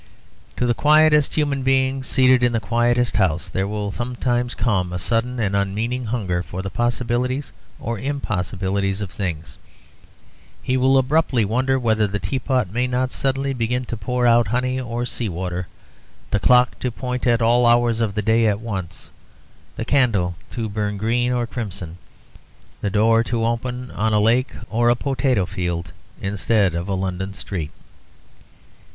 [0.57, 4.97] To the quietest human being, seated in the quietest house, there will sometimes come a
[4.97, 9.59] sudden and unmeaning hunger for the possibilities or impossibilities of things;
[10.63, 14.79] he will abruptly wonder whether the teapot may not suddenly begin to pour out honey
[14.79, 15.67] or sea water,
[16.31, 19.11] the clock to point to all hours of the day at once,
[19.75, 21.99] the candle to burn green or crimson,
[22.81, 27.35] the door to open upon a lake or a potato field instead of a London
[27.35, 27.69] street.